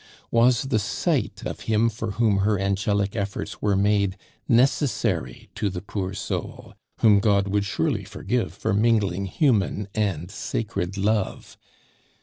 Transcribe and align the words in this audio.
Was 0.31 0.63
the 0.63 0.79
sight 0.79 1.43
of 1.45 1.59
him 1.69 1.87
for 1.87 2.13
whom 2.13 2.37
her 2.37 2.57
angelic 2.59 3.15
efforts 3.15 3.61
were 3.61 3.75
made, 3.75 4.17
necessary 4.47 5.51
to 5.53 5.69
the 5.69 5.83
poor 5.83 6.15
soul, 6.15 6.73
whom 7.01 7.19
God 7.19 7.47
would 7.49 7.65
surely 7.65 8.03
forgive 8.03 8.51
for 8.51 8.73
mingling 8.73 9.27
human 9.27 9.87
and 9.93 10.31
sacred 10.31 10.97
love? 10.97 11.55